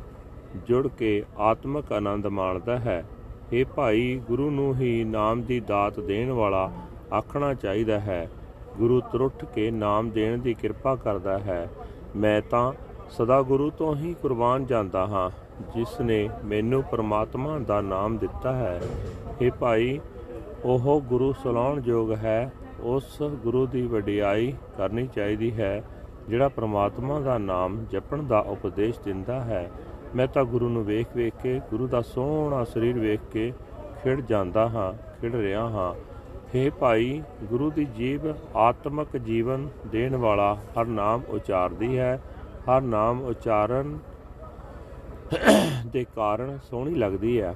ਜੁੜ 0.68 0.88
ਕੇ 0.88 1.24
ਆਤਮਿਕ 1.38 1.92
ਆਨੰਦ 1.92 2.28
ਮਾਣਦਾ 2.28 2.78
ਹੈ। 2.80 3.04
ਇਹ 3.54 3.66
ਭਾਈ, 3.66 4.22
ਗੁਰੂ 4.28 4.50
ਨੂੰ 4.50 4.76
ਹੀ 4.76 5.04
ਨਾਮ 5.04 5.42
ਦੀ 5.42 5.60
ਦਾਤ 5.60 6.00
ਦੇਣ 6.00 6.32
ਵਾਲਾ 6.32 6.72
ਆਖਣਾ 7.14 7.54
ਚਾਹੀਦਾ 7.54 8.00
ਹੈ। 8.00 8.30
ਗੁਰੂ 8.78 9.02
ਤਰੁੱਠ 9.02 9.46
ਕੇ 9.46 9.72
ਨਾਮ 9.72 10.10
ਦੇਣ 10.10 10.38
ਦੀ 10.38 10.54
ਕਿਰਪਾ 10.54 10.96
ਕਰਦਾ 10.96 11.38
ਹੈ। 11.38 11.70
ਮੈਂ 12.16 12.42
ਤਾਂ 12.50 12.74
ਸਦਾ 13.10 13.42
ਗੁਰੂ 13.42 13.70
ਤੋਂ 13.70 13.96
ਹੀ 13.96 14.16
ਕੁਰਬਾਨ 14.22 14.66
ਜਾਂਦਾ 14.66 15.08
ਹਾਂ, 15.08 15.30
ਜਿਸ 15.76 16.02
ਨੇ 16.02 16.30
ਮੈਨੂੰ 16.46 16.84
ਪਰਮਾਤਮਾ 16.84 17.60
ਦਾ 17.60 17.82
ਨਾਮ 17.82 18.18
ਦਿੱਤਾ 18.18 18.54
ਹੈ। 18.56 18.82
ਇਹ 19.42 19.52
ਭਾਈ, 19.52 20.00
ਉਹ 20.66 21.02
ਗੁਰੂ 21.02 21.34
ਸਲਾਉਣ 21.34 21.82
ਯੋਗ 21.86 22.14
ਹੈ। 22.14 22.54
ਉਸ 22.82 23.22
ਗੁਰੂ 23.22 23.68
ਦੀ 23.68 23.82
ਵਡਿਆਈ 23.82 24.54
ਕਰਨੀ 24.78 25.08
ਚਾਹੀਦੀ 25.08 25.52
ਹੈ, 25.52 25.84
ਜਿਹੜਾ 26.30 26.50
ਪ੍ਰਮਾਤਮਾ 26.50 27.20
ਦਾ 27.20 27.38
ਨਾਮ 27.38 27.86
ਜਪਣ 27.92 28.24
ਦਾ 28.24 28.40
ਉਪਦੇਸ਼ 28.40 29.00
ਦਿੰਦਾ 29.06 29.42
ਹੈ। 29.42 29.72
ਮੈਂ 30.16 30.28
ਤਾਂ 30.28 30.46
ਗੁਰੂ 30.46 30.70
ਨੂੰ 30.70 30.86
ਵੇਖ 30.86 31.08
ਵੇਖ 31.16 31.34
ਕੇ, 31.44 31.62
ਗੁਰੂ 31.70 31.88
ਦਾ 31.88 32.02
ਸੋਹਣਾ 32.02 32.64
ਸਰੀਰ 32.64 33.00
ਵੇਖ 33.00 33.20
ਕੇ 33.32 33.54
ਖਿੜ 34.04 34.22
ਜਾਂਦਾ 34.22 34.70
ਹਾਂ, 34.70 35.22
ਖਿੜ 35.22 35.36
ਰਿਹਾ 35.36 35.70
ਹਾਂ। 35.70 35.94
हे 36.56 36.74
ਭਾਈ, 36.74 37.24
ਗੁਰੂ 37.44 37.72
ਦੀ 37.72 37.86
ਜੀਵ 37.86 38.22
ਆਤਮਿਕ 38.56 39.18
ਜੀਵਨ 39.18 39.70
ਦੇਣ 39.88 40.16
ਵਾਲਾ 40.16 40.56
ਹਰ 40.56 40.86
ਨਾਮ 40.86 41.22
ਉਚਾਰਦੀ 41.30 42.00
ਹੈ। 42.00 42.22
ਹਰ 42.70 42.82
ਨਾਮ 42.82 43.22
ਉਚਾਰਨ 43.22 44.00
ਦੇ 45.88 46.06
ਕਾਰਨ 46.16 46.60
ਸੋਹਣੀ 46.70 46.96
ਲੱਗਦੀ 46.96 47.42
ਹੈ। 47.42 47.56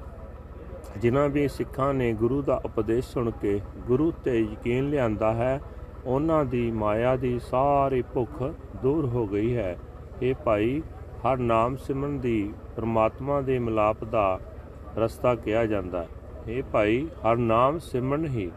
ਜਿਨ੍ਹਾਂ 0.98 1.30
ਵੀ 1.30 1.48
ਸਿੱਖਾਂ 1.48 1.94
ਨੇ 1.94 2.14
ਗੁਰੂ 2.14 2.42
ਦਾ 2.42 2.62
ਉਪਦੇਸ਼ 2.66 3.08
ਸੁਣ 3.08 3.32
ਕੇ 3.32 3.62
ਗੁਰੂ 3.88 4.14
ਤੇ 4.24 4.40
ਯਕੀਨ 4.40 4.90
ਲਿਆਂਦਾ 4.90 5.34
ਹੈ, 5.34 5.62
ਉਹਨਾਂ 6.06 6.46
ਦੀ 6.46 6.72
ਮਾਇਆ 6.72 7.16
ਦੀ 7.16 7.40
ਸਾਰੀ 7.40 8.02
ਭੁੱਖ 8.02 8.44
ਦੂਰ 8.82 9.06
ਹੋ 9.06 9.28
ਗਈ 9.28 9.56
ਹੈ। 9.58 9.78
ਇਹ 10.22 10.36
ਭਾਈ 10.36 10.82
ਹਰ 11.20 11.38
ਨਾਮ 11.38 11.76
ਸਿਮਰਨ 11.76 12.20
ਦੀ 12.20 12.54
ਪ੍ਰਮਾਤਮਾ 12.76 13.42
ਦੇ 13.42 13.60
ਮਿਲਾਪ 13.60 14.04
ਦਾ 14.04 14.40
ਰਸਤਾ 14.98 15.36
ਕਿਹਾ 15.36 15.66
ਜਾਂਦਾ 15.66 16.02
ਹੈ। 16.02 16.08
ਇਹ 16.48 16.64
ਭਾਈ 16.64 17.08
ਹਰ 17.08 17.38
ਨਾਮ 17.38 17.80
ਸਿਮਰਨ 17.80 18.26
ਹੀ 18.26 18.52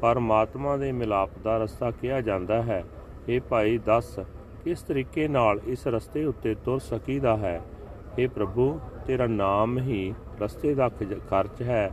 ਪਰਮਾਤਮਾ 0.00 0.76
ਦੇ 0.76 0.92
ਮਿਲਾਪ 0.92 1.30
ਦਾ 1.44 1.58
ਰਸਤਾ 1.58 1.90
ਕਿਹਾ 1.90 2.20
ਜਾਂਦਾ 2.20 2.62
ਹੈ। 2.62 2.84
ਇਹ 3.28 3.40
ਭਾਈ 3.40 3.78
ਦੱਸ, 3.78 4.18
ਕਿਸ 4.64 4.82
ਤਰੀਕੇ 4.82 5.28
ਨਾਲ 5.28 5.60
ਇਸ 5.64 5.86
ਰਸਤੇ 5.86 6.24
ਉੱਤੇ 6.24 6.54
ਤੁਰ 6.54 6.78
ਸਕੀਦਾ 6.78 7.36
ਹੈ? 7.36 7.60
ਇਹ 8.18 8.28
ਪ੍ਰਭੂ, 8.28 8.80
ਤੇਰਾ 9.06 9.26
ਨਾਮ 9.26 9.78
ਹੀ 9.78 10.14
ਰਸਤੇ 10.40 10.74
ਦਾ 10.74 10.90
ਖਰਚ 11.30 11.62
ਹੈ। 11.62 11.90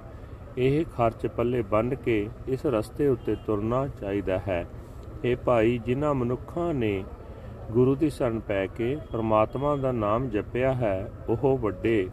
ਇਹ 0.57 0.86
ਖਰਚ 0.98 1.27
ਪੱਲੇ 1.27 1.62
ਬੰਨ 1.62 1.95
ਕੇ 1.95 2.29
ਇਸ 2.48 2.65
ਰਸਤੇ 2.65 3.07
ਉੱਤੇ 3.07 3.36
ਤੁਰਨਾ 3.36 3.88
ਚਾਹੀਦਾ 3.88 4.39
ਹੈ। 4.48 4.65
ਇਹ 5.24 5.36
ਭਾਈ, 5.36 5.77
ਜਿਨ੍ਹਾਂ 5.77 6.13
ਮਨੁੱਖਾਂ 6.13 6.74
ਨੇ 6.74 7.03
ਗੁਰੂ 7.72 7.96
ਦੀ 7.96 8.10
ਸ਼ਰਨ 8.10 8.40
ਪੈ 8.40 8.68
ਕੇ 8.68 8.98
ਪ੍ਰਮਾਤਮਾ 9.12 9.75
ਦਾ 9.75 9.92
ਨਾਮ 9.92 10.30
ਜਪਿਆ 10.30 10.74
ਹੈ, 10.74 11.12
ਉਹ 11.30 11.58
ਵੱਡੇ 11.58 12.10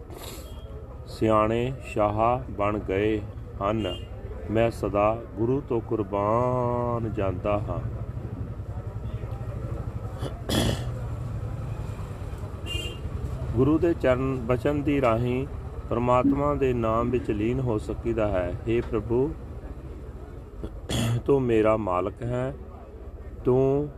ਸਿਆਣੇ 1.07 1.73
ਸ਼ਾਹ 1.85 2.53
ਬਣ 2.53 2.79
ਗਏ 2.79 3.21
ਹਨ। 3.63 3.97
ਮੈਂ 4.51 4.71
ਸਦਾ 4.71 5.19
ਗੁਰੂ 5.37 5.63
ਤੋਂ 5.69 5.81
ਕੁਰਬਾਨ 5.81 7.13
ਜਾਂਦਾ 7.13 7.59
ਹਾਂ। 7.59 7.79
ਗੁਰੂ 13.57 13.79
ਦੇ 13.79 13.95
ਚਰਨ 13.95 14.37
ਬਚਨ 14.37 14.83
ਦੀ 14.83 15.01
ਰਾਹੀਂ 15.01 15.47
ਪਰਮਾਤਮਾ 15.91 16.55
ਦੇ 16.55 16.73
ਨਾਮ 16.73 17.11
ਵਿੱਚ 17.11 17.31
ਲੀਨ 17.31 17.61
ਹੋ 17.61 17.79
ਸਕੀਦਾ 17.79 18.29
ਹੈ। 18.29 18.55
हे 18.69 18.87
ਪ੍ਰਭੂ, 18.91 19.35
ਤੂੰ 21.27 21.43
ਮੇਰਾ 21.43 21.77
ਮਾਲਕ 21.77 22.23
ਹੈ। 22.23 22.55
ਤੂੰ 23.45 23.89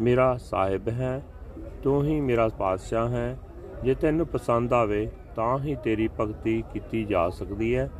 ਮੇਰਾ 0.00 0.36
ਸਾਹਿਬ 0.36 0.88
ਹੈ, 0.88 1.22
ਤੂੰ 1.82 2.04
ਹੀ 2.04 2.20
ਮੇਰਾ 2.20 2.48
ਪਾਤਸ਼ਾਹ 2.48 3.08
ਹੈ। 3.08 3.38
ਜੇ 3.84 3.94
ਤੈਨੂੰ 3.94 4.26
ਪਸੰਦ 4.26 4.72
ਆਵੇ, 4.72 5.10
ਤਾਂ 5.36 5.58
ਹੀ 5.58 5.74
ਤੇਰੀ 5.74 6.08
ਭਗਤੀ 6.20 6.64
ਕੀਤੀ 6.72 7.04
ਜਾ 7.04 7.30
ਸਕਦੀ 7.30 7.76
ਹੈ। 7.76 7.90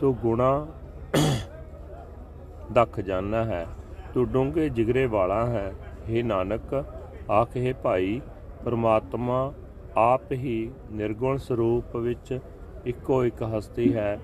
ਤੂੰ 0.00 0.14
ਗੁਣਾ 0.14 0.66
ਦਾ 2.72 2.84
ਖਜ਼ਾਨਾ 2.84 3.44
ਹੈ। 3.44 3.66
ਤੂੰ 4.14 4.28
ਡੂੰਘੇ 4.28 4.68
ਜਿਗਰੇ 4.68 5.06
ਵਾਲਾ 5.06 5.46
ਹੈ। 5.46 5.74
हे 6.10 6.26
ਨਾਨਕ, 6.26 6.84
ਆਖੇ 7.30 7.72
ਭਾਈ, 7.72 8.20
ਪਰਮਾਤਮਾ 8.64 9.52
ਆਪ 9.96 10.32
ਹੀ 10.32 10.70
ਨਿਰਗੁਣ 10.92 11.36
ਸਰੂਪ 11.36 11.96
ਵਿੱਚ 11.96 12.38
ਇੱਕੋ 12.84 13.24
ਇੱਕ 13.24 13.42
ਹਸਤੀ 13.42 13.94
ਹੈ 13.94 14.18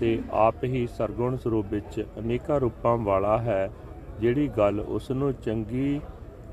ਤੇ 0.00 0.22
ਆਪ 0.32 0.64
ਹੀ 0.64 0.86
ਸਰਗੁਣ 0.86 1.36
ਸਰੂਪ 1.36 1.66
ਵਿੱਚ 1.70 2.06
ਅਨੇਕਾਂ 2.18 2.60
ਰੂਪਾਂ 2.60 2.96
ਵਾਲਾ 2.96 3.38
ਹੈ। 3.38 3.70
ਜਿਹੜੀ 4.20 4.48
ਗੱਲ 4.48 4.80
ਉਸ 4.80 5.10
ਨੂੰ 5.10 5.32
ਚੰਗੀ 5.32 6.00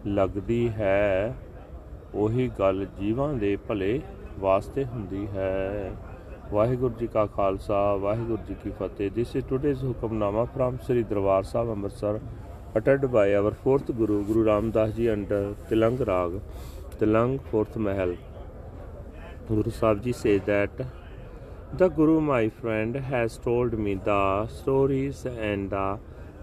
ਲੱਗਦੀ 0.07 0.69
ਹੈ 0.69 1.35
ਉਹੀ 2.15 2.49
ਗੱਲ 2.59 2.85
ਜੀਵਾਂ 2.99 3.33
ਦੇ 3.33 3.55
ਭਲੇ 3.67 3.99
ਵਾਸਤੇ 4.39 4.85
ਹੁੰਦੀ 4.85 5.27
ਹੈ 5.27 5.91
ਵਾਹਿਗੁਰੂ 6.51 6.93
ਜੀ 6.99 7.07
ਕਾ 7.07 7.25
ਖਾਲਸਾ 7.25 7.95
ਵਾਹਿਗੁਰੂ 7.95 8.37
ਜੀ 8.47 8.55
ਕੀ 8.63 8.69
Fateh 8.79 9.09
this 9.11 9.35
is 9.35 9.45
today's 9.49 9.83
Hukamnama 9.85 10.43
from 10.55 10.77
Sri 10.85 11.03
Darbar 11.03 11.43
Sahib 11.43 11.71
Amritsar 11.71 12.19
ਅਟੈਡ 12.77 13.05
by 13.05 13.33
our 13.33 13.53
4th 13.67 13.91
Guru 13.91 14.23
Guru 14.23 14.45
Ramdas 14.45 14.93
ji 14.95 15.11
under 15.13 15.53
Tilang 15.69 16.01
ਰਾਗ 16.01 16.39
Tilang 16.99 17.37
4th 17.53 17.77
Mahal 17.77 18.15
Guru 19.49 19.71
Savji 19.71 20.13
says 20.13 20.41
that 20.45 20.69
the 21.73 21.87
Guru, 21.89 22.21
my 22.21 22.49
friend, 22.49 22.95
has 22.95 23.37
told 23.37 23.73
me 23.73 23.95
the 23.95 24.47
stories 24.47 25.25
and 25.25 25.71
the 25.71 25.97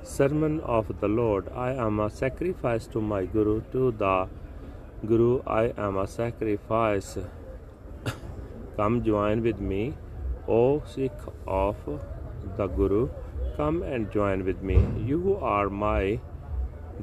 sermon 0.07 0.61
of 0.61 0.91
the 1.01 1.09
Lord. 1.09 1.49
I 1.55 1.73
am 1.73 2.01
a 2.01 2.09
sacrifice 2.09 2.87
to 2.89 3.01
my 3.01 3.25
Guru, 3.25 3.61
to 3.73 3.91
the 3.91 4.29
Guru, 5.05 5.43
I 5.47 5.73
am 5.77 5.97
a 5.97 6.07
sacrifice. 6.07 7.19
Come 8.77 9.03
join 9.05 9.43
with 9.43 9.61
me, 9.61 9.95
O 10.49 10.83
Sikh 10.87 11.27
of 11.47 11.77
the 12.57 12.67
Guru. 12.67 13.09
Come 13.57 13.83
and 13.83 14.11
join 14.13 14.45
with 14.45 14.63
me. 14.63 14.79
You 15.05 15.39
are 15.43 15.69
my 15.69 16.21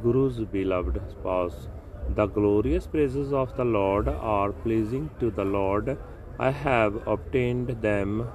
Guru's 0.01 0.39
beloved 0.39 0.99
spouse. 1.11 1.67
The 2.15 2.27
glorious 2.27 2.87
praises 2.87 3.33
of 3.33 3.55
the 3.57 3.65
Lord 3.65 4.07
are 4.07 4.51
pleasing 4.51 5.09
to 5.19 5.29
the 5.29 5.45
Lord. 5.45 5.97
I 6.39 6.51
have 6.51 7.07
obtained 7.07 7.69
them 7.81 8.27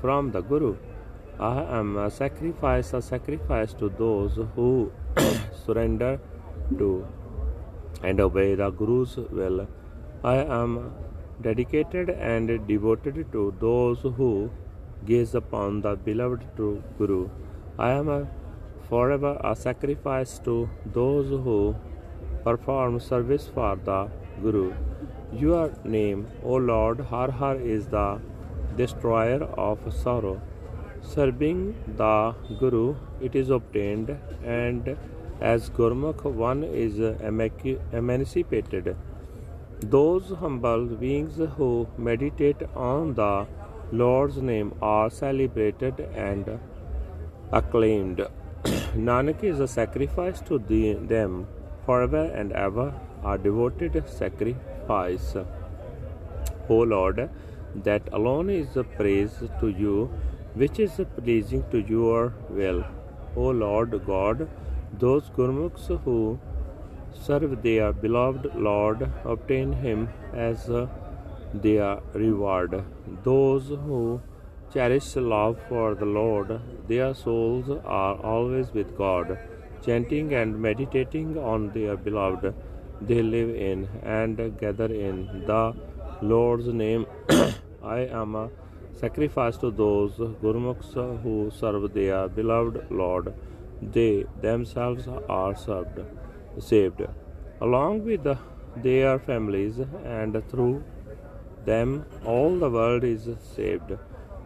from 0.00 0.32
the 0.32 0.40
Guru. 0.40 0.76
I 1.40 1.62
am 1.78 1.96
a 1.96 2.10
sacrifice, 2.10 2.92
a 2.94 3.00
sacrifice 3.00 3.72
to 3.74 3.88
those 3.88 4.38
who 4.56 4.90
surrender 5.64 6.18
to 6.78 7.06
and 8.02 8.20
obey 8.20 8.56
the 8.56 8.70
Guru's 8.70 9.16
will. 9.16 9.68
I 10.24 10.36
am 10.36 10.92
dedicated 11.40 12.10
and 12.10 12.66
devoted 12.66 13.30
to 13.30 13.54
those 13.60 14.00
who 14.00 14.50
gaze 15.06 15.36
upon 15.36 15.80
the 15.82 15.94
beloved 15.94 16.44
true 16.56 16.82
Guru. 16.98 17.28
I 17.78 17.90
am 17.92 18.08
a 18.08 18.26
forever 18.88 19.40
a 19.44 19.54
sacrifice 19.54 20.40
to 20.40 20.68
those 20.92 21.28
who 21.28 21.76
perform 22.42 22.98
service 22.98 23.48
for 23.54 23.76
the 23.84 24.08
Guru. 24.42 24.74
Your 25.32 25.72
name, 25.84 26.26
O 26.42 26.54
Lord, 26.54 27.00
Har 27.00 27.30
Har, 27.30 27.56
is 27.56 27.86
the 27.86 28.20
destroyer 28.76 29.44
of 29.44 29.78
sorrow. 29.94 30.40
Serving 31.14 31.74
the 31.96 32.34
Guru, 32.60 32.94
it 33.22 33.34
is 33.34 33.48
obtained, 33.48 34.10
and 34.44 34.96
as 35.40 35.70
Gurmukh, 35.70 36.24
one 36.24 36.62
is 36.62 36.98
emancipated. 37.92 38.94
Those 39.80 40.30
humble 40.40 40.84
beings 40.84 41.40
who 41.56 41.88
meditate 41.96 42.62
on 42.76 43.14
the 43.14 43.46
Lord's 43.90 44.36
name 44.36 44.74
are 44.82 45.08
celebrated 45.08 46.00
and 46.14 46.60
acclaimed. 47.52 48.18
Nanak 49.08 49.42
is 49.42 49.60
a 49.60 49.68
sacrifice 49.68 50.42
to 50.42 50.58
the, 50.58 50.92
them 50.92 51.46
forever 51.86 52.24
and 52.34 52.52
ever, 52.52 52.92
a 53.24 53.38
devoted 53.38 54.02
sacrifice. 54.08 55.36
O 56.68 56.74
Lord, 56.74 57.30
that 57.74 58.02
alone 58.12 58.50
is 58.50 58.74
the 58.74 58.84
praise 58.84 59.42
to 59.60 59.68
you, 59.68 60.10
which 60.60 60.78
is 60.84 61.00
pleasing 61.16 61.64
to 61.72 61.80
your 61.94 62.32
will. 62.58 62.84
O 63.36 63.50
Lord 63.64 63.92
God, 64.06 64.48
those 65.02 65.30
Gurmukhs 65.36 65.88
who 66.04 66.38
serve 67.26 67.62
their 67.62 67.92
beloved 67.92 68.54
Lord 68.54 69.10
obtain 69.24 69.72
him 69.84 70.08
as 70.32 70.70
their 71.66 72.00
reward. 72.12 72.82
Those 73.22 73.68
who 73.68 74.20
cherish 74.72 75.14
love 75.16 75.58
for 75.68 75.94
the 75.94 76.10
Lord, 76.20 76.60
their 76.88 77.14
souls 77.14 77.70
are 77.84 78.16
always 78.32 78.72
with 78.72 78.96
God. 78.96 79.38
Chanting 79.84 80.34
and 80.34 80.60
meditating 80.60 81.38
on 81.38 81.70
their 81.70 81.96
beloved, 81.96 82.54
they 83.00 83.22
live 83.22 83.50
in 83.54 83.88
and 84.02 84.58
gather 84.58 84.92
in 85.08 85.44
the 85.46 85.74
Lord's 86.20 86.66
name. 86.66 87.06
I 87.82 88.00
am 88.22 88.34
a 88.34 88.50
sacrifice 89.00 89.56
to 89.58 89.70
those 89.70 90.12
Gurmukhs 90.42 90.92
who 91.22 91.50
serve 91.50 91.92
their 91.94 92.28
beloved 92.28 92.90
Lord. 92.90 93.32
They 93.80 94.26
themselves 94.42 95.08
are 95.28 95.54
served, 95.56 96.00
saved, 96.58 97.02
along 97.60 98.04
with 98.04 98.26
their 98.76 99.18
families, 99.18 99.78
and 100.04 100.42
through 100.50 100.82
them 101.64 102.04
all 102.24 102.58
the 102.58 102.70
world 102.70 103.04
is 103.04 103.28
saved. 103.54 103.92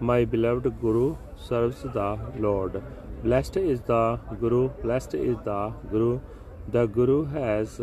My 0.00 0.24
beloved 0.24 0.80
Guru 0.80 1.16
serves 1.36 1.82
the 1.82 2.18
Lord. 2.38 2.82
Blessed 3.22 3.56
is 3.56 3.80
the 3.82 4.18
Guru, 4.40 4.68
blessed 4.82 5.14
is 5.14 5.36
the 5.44 5.72
Guru. 5.90 6.20
The 6.68 6.86
Guru 6.86 7.24
has 7.26 7.80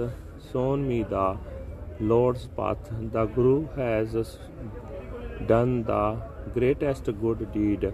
shown 0.52 0.88
me 0.88 1.04
the 1.04 1.38
Lord's 2.00 2.48
path. 2.48 2.92
The 3.14 3.26
Guru 3.26 3.68
has 3.76 4.38
done 5.48 5.84
the 5.84 6.18
greatest 6.54 7.06
good 7.22 7.52
deed. 7.54 7.94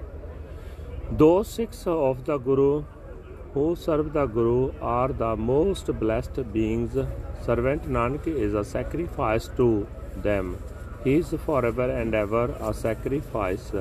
Those 1.12 1.48
six 1.48 1.86
of 1.88 2.26
the 2.26 2.38
Guru 2.38 2.84
who 3.54 3.76
serve 3.76 4.12
the 4.14 4.26
Guru 4.26 4.74
are 4.82 5.10
the 5.10 5.36
most 5.36 5.88
blessed 6.00 6.52
beings. 6.52 6.98
Servant 7.46 7.84
Nanak 7.90 8.28
is 8.28 8.54
a 8.54 8.64
sacrifice 8.64 9.50
to 9.58 9.88
them. 10.24 10.58
He 11.04 11.16
is 11.16 11.34
forever 11.46 11.90
and 11.90 12.16
ever 12.16 12.46
a 12.60 12.74
sacrifice. 12.74 13.72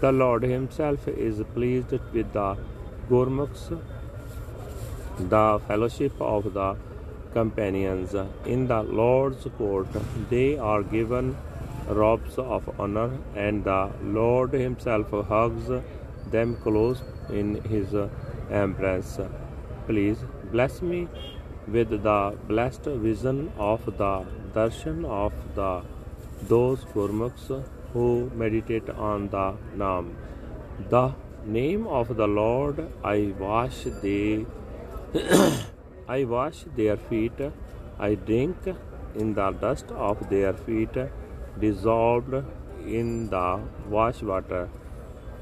The 0.00 0.10
Lord 0.10 0.42
Himself 0.42 1.06
is 1.06 1.42
pleased 1.54 1.92
with 2.12 2.32
the 2.32 2.56
Gurmukhs, 3.08 3.78
the 5.18 5.60
fellowship 5.68 6.20
of 6.20 6.52
the 6.54 6.76
companions. 7.32 8.14
In 8.46 8.66
the 8.66 8.82
Lord's 8.82 9.46
court, 9.58 9.88
they 10.30 10.58
are 10.58 10.82
given 10.82 11.36
robes 11.88 12.38
of 12.38 12.68
honor, 12.78 13.18
and 13.34 13.64
the 13.64 13.90
Lord 14.02 14.52
Himself 14.52 15.10
hugs 15.28 15.70
them 16.30 16.56
close 16.56 17.02
in 17.30 17.62
His 17.64 17.94
embrace. 18.50 19.18
Please 19.86 20.18
bless 20.50 20.80
me 20.82 21.08
with 21.66 21.90
the 21.90 22.36
blessed 22.46 22.84
vision 22.84 23.52
of 23.58 23.84
the 23.86 24.24
darshan 24.54 25.04
of 25.04 25.32
the 25.54 25.82
those 26.48 26.84
Gurmukhs 26.94 27.64
who 27.92 28.30
meditate 28.34 28.90
on 28.90 29.28
the 29.28 29.54
Naam. 29.76 30.14
The 30.90 31.14
name 31.44 31.86
of 31.86 32.16
the 32.16 32.26
Lord 32.26 32.86
I 33.02 33.32
wash 33.38 33.84
they 34.02 34.46
I 36.08 36.24
wash 36.24 36.64
their 36.76 36.96
feet, 36.96 37.40
I 37.98 38.14
drink 38.14 38.56
in 39.14 39.34
the 39.34 39.50
dust 39.52 39.86
of 39.92 40.28
their 40.28 40.52
feet, 40.52 40.96
dissolved 41.60 42.34
in 42.86 43.28
the 43.30 43.60
wash 43.88 44.22
water. 44.22 44.68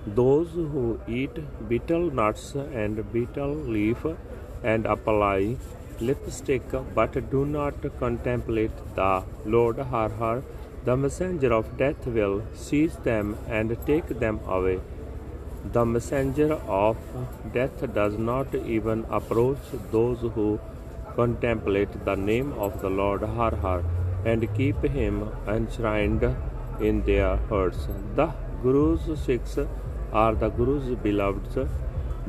Those 0.07 0.51
who 0.53 1.01
eat 1.07 1.37
betel 1.69 2.11
nuts 2.11 2.55
and 2.55 3.13
betel 3.13 3.55
leaf 3.55 4.05
and 4.63 4.87
apply 4.87 5.57
lipstick 6.01 6.63
but 6.95 7.31
do 7.31 7.45
not 7.47 7.75
contemplate 7.99 8.73
the 8.97 9.23
Lord 9.45 9.79
Har 9.79 10.09
Har, 10.09 10.43
the 10.85 10.97
messenger 10.97 11.53
of 11.53 11.77
death 11.79 12.07
will 12.07 12.43
seize 12.55 12.97
them 12.97 13.37
and 13.49 13.77
take 13.87 14.09
them 14.19 14.41
away. 14.47 14.81
The 15.73 15.85
messenger 15.85 16.55
of 16.67 16.97
death 17.55 17.95
does 17.95 18.19
not 18.19 18.55
even 18.55 19.05
approach 19.09 19.59
those 19.93 20.19
who 20.21 20.59
contemplate 21.15 22.05
the 22.05 22.17
name 22.17 22.53
of 22.55 22.81
the 22.81 22.91
Lord 22.91 23.23
Har 23.23 23.55
Har 23.55 23.85
and 24.25 24.49
keep 24.55 24.83
him 24.83 25.29
enshrined 25.47 26.25
in 26.81 27.03
their 27.03 27.37
hearts. 27.49 27.89
The 28.17 28.33
Guru's 28.63 29.07
Sikhs 29.21 29.59
are 30.13 30.35
the 30.35 30.49
Guru's 30.49 30.95
beloveds. 31.03 31.69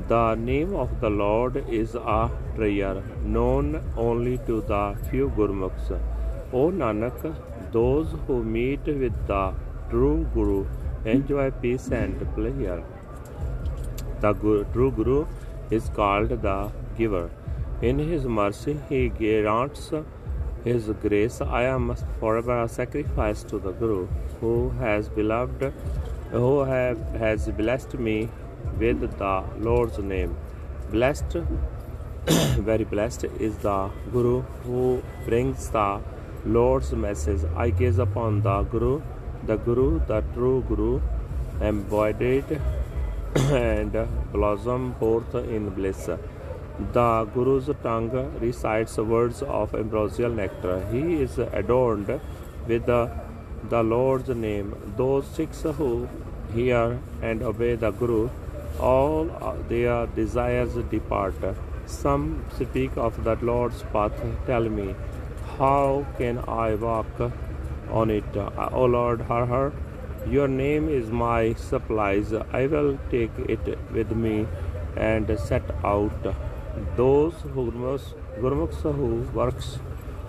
The 0.08 0.36
name 0.36 0.74
of 0.76 1.00
the 1.02 1.10
Lord 1.10 1.58
is 1.70 1.96
a 1.96 2.32
treasure 2.56 3.04
known 3.24 3.82
only 3.96 4.38
to 4.48 4.62
the 4.62 4.96
few 5.10 5.30
Gurmukhs. 5.38 5.92
O 6.52 6.72
Nanak, 6.72 7.36
those 7.72 8.08
who 8.26 8.44
meet 8.44 8.86
with 8.86 9.28
the 9.28 9.54
true 9.90 10.28
Guru 10.34 10.66
enjoy 11.06 11.52
peace 11.52 11.88
and 11.90 12.20
pleasure. 12.34 12.84
The 14.22 14.34
guru, 14.34 14.64
true 14.72 14.92
Guru 14.92 15.26
is 15.70 15.90
called 15.90 16.30
the 16.30 16.72
giver. 16.98 17.30
In 17.82 18.00
his 18.00 18.26
mercy, 18.26 18.80
he 18.90 19.10
grants 19.10 19.92
his 20.64 20.90
grace. 21.02 21.42
I 21.42 21.64
am 21.64 21.96
forever 22.20 22.64
a 22.64 22.70
sacrifice 22.70 23.44
to 23.44 23.60
the 23.60 23.72
Guru, 23.72 24.08
who 24.40 24.70
has 24.80 25.10
beloved, 25.10 25.74
who 26.32 26.60
have, 26.62 26.98
has 27.16 27.48
blessed 27.50 27.96
me 27.96 28.30
with 28.80 29.02
the 29.18 29.44
Lord's 29.60 30.00
name. 30.00 30.36
Blessed, 30.92 31.38
very 32.70 32.84
blessed 32.84 33.26
is 33.40 33.58
the 33.58 33.90
Guru 34.12 34.42
who 34.64 35.04
brings 35.26 35.70
the 35.70 36.02
Lord's 36.46 36.92
message. 36.94 37.42
I 37.56 37.70
gaze 37.70 38.00
upon 38.00 38.42
the 38.42 38.64
Guru, 38.64 39.02
the 39.46 39.58
Guru, 39.58 40.00
the 40.06 40.22
true 40.34 40.64
Guru, 40.68 41.02
embodied 41.62 42.62
and 43.36 44.08
blossom 44.32 44.96
forth 44.96 45.36
in 45.36 45.70
bliss. 45.70 46.10
The 46.80 47.26
Guru's 47.26 47.70
tongue 47.84 48.40
recites 48.40 48.98
words 48.98 49.44
of 49.44 49.76
ambrosial 49.76 50.32
nectar. 50.32 50.84
He 50.92 51.22
is 51.22 51.38
adorned 51.38 52.20
with 52.68 52.88
the, 52.88 53.12
the 53.70 53.84
Lord's 53.84 54.30
name. 54.30 54.76
Those 54.98 55.28
Sikhs 55.28 55.62
who 55.62 56.10
hear 56.52 57.00
and 57.22 57.44
obey 57.44 57.76
the 57.76 57.92
Guru, 57.92 58.30
all 58.80 59.26
their 59.70 60.08
desires 60.08 60.74
depart. 60.90 61.36
Some 61.86 62.44
speak 62.56 62.98
of 62.98 63.24
the 63.24 63.36
Lord's 63.36 63.84
path. 63.94 64.14
Tell 64.48 64.68
me, 64.68 64.96
how 65.60 66.08
can 66.18 66.40
I 66.48 66.74
walk 66.74 67.32
on 67.92 68.10
it? 68.10 68.36
O 68.36 68.86
Lord, 68.86 69.22
Har 69.22 69.46
Har, 69.46 69.74
your 70.28 70.48
name 70.48 70.90
is 70.90 71.12
my 71.12 71.54
supplies. 71.54 72.34
I 72.34 72.66
will 72.66 72.98
take 73.12 73.38
it 73.38 73.78
with 73.92 74.12
me 74.12 74.48
and 74.98 75.38
set 75.40 75.64
out. 75.84 76.34
Those 76.96 77.34
Gurmukhs, 77.56 78.14
Gurmukhs 78.40 78.82
who 78.82 79.30
works, 79.34 79.80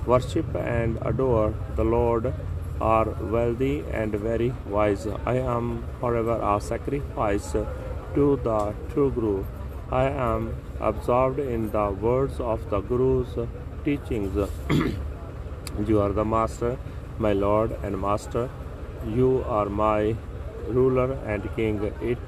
worship 0.06 0.54
and 0.54 0.98
adore 1.02 1.54
the 1.76 1.84
Lord 1.84 2.32
are 2.80 3.08
wealthy 3.34 3.84
and 3.90 4.14
very 4.14 4.52
wise. 4.68 5.06
I 5.24 5.36
am, 5.36 5.84
however, 6.00 6.38
a 6.42 6.60
sacrifice 6.60 7.52
to 7.52 8.40
the 8.42 8.74
true 8.92 9.10
Guru. 9.10 9.44
I 9.90 10.04
am 10.04 10.56
absorbed 10.80 11.38
in 11.38 11.70
the 11.70 11.90
words 11.90 12.40
of 12.40 12.68
the 12.68 12.80
Guru's 12.80 13.48
teachings. 13.84 14.36
you 15.86 16.00
are 16.00 16.12
the 16.12 16.24
Master, 16.24 16.76
my 17.18 17.32
Lord 17.32 17.76
and 17.82 18.00
Master. 18.00 18.50
You 19.06 19.44
are 19.46 19.66
my 19.66 20.16
ruler 20.68 21.12
and 21.26 21.48
king. 21.56 21.92
It, 22.02 22.18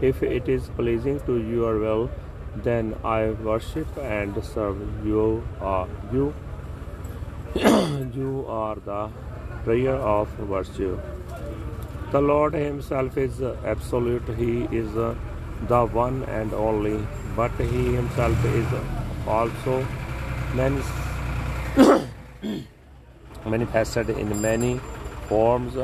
if 0.00 0.22
it 0.22 0.48
is 0.48 0.68
pleasing 0.76 1.20
to 1.20 1.38
your 1.38 1.78
will, 1.78 2.10
then 2.56 2.96
I 3.04 3.30
worship 3.30 3.86
and 3.98 4.44
serve 4.44 5.06
you. 5.06 5.44
You? 6.12 6.34
you 7.54 8.44
are 8.48 8.76
the 8.76 9.10
prayer 9.64 9.94
of 9.94 10.28
virtue. 10.54 10.98
The 12.10 12.20
Lord 12.20 12.54
Himself 12.54 13.16
is 13.16 13.40
absolute. 13.42 14.28
He 14.36 14.64
is 14.76 14.92
the 14.92 15.86
one 15.86 16.24
and 16.24 16.52
only. 16.52 17.06
But 17.36 17.52
He 17.52 17.94
Himself 17.94 18.44
is 18.44 18.66
also 19.26 19.86
manifested 23.46 24.10
in 24.10 24.42
many 24.42 24.78
forms 25.28 25.74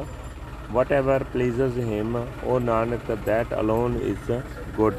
whatever 0.70 1.20
pleases 1.32 1.76
him 1.90 2.16
o 2.16 2.56
nanak 2.64 3.06
that 3.24 3.52
alone 3.52 3.94
is 4.10 4.18
good 4.76 4.98